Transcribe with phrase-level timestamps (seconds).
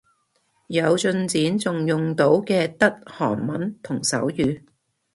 [0.65, 4.61] 有進展仲用到嘅得韓文同手語